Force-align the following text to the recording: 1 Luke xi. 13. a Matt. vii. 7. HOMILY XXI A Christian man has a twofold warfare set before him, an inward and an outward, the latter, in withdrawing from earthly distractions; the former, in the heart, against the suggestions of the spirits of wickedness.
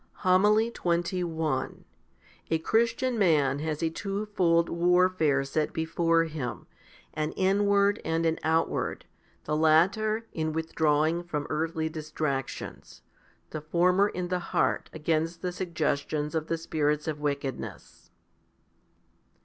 1 0.23 0.41
Luke 0.41 0.47
xi. 0.47 0.49
13. 0.49 0.49
a 0.49 0.49
Matt. 0.49 0.53
vii. 0.55 1.19
7. 1.19 1.29
HOMILY 1.29 1.69
XXI 1.69 1.83
A 2.49 2.57
Christian 2.63 3.19
man 3.19 3.59
has 3.59 3.83
a 3.83 3.89
twofold 3.91 4.69
warfare 4.69 5.43
set 5.43 5.73
before 5.73 6.23
him, 6.23 6.65
an 7.13 7.31
inward 7.33 8.01
and 8.03 8.25
an 8.25 8.39
outward, 8.41 9.05
the 9.43 9.55
latter, 9.55 10.25
in 10.33 10.53
withdrawing 10.53 11.21
from 11.23 11.45
earthly 11.51 11.87
distractions; 11.87 13.03
the 13.51 13.61
former, 13.61 14.09
in 14.09 14.29
the 14.29 14.39
heart, 14.39 14.89
against 14.91 15.43
the 15.43 15.51
suggestions 15.51 16.33
of 16.33 16.47
the 16.47 16.57
spirits 16.57 17.07
of 17.07 17.19
wickedness. 17.19 18.09